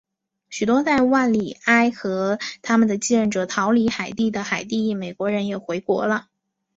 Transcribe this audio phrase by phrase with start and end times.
[0.49, 6.27] 许多在瓦利埃和他们的继任者逃离海地的海地裔美国人也回国了。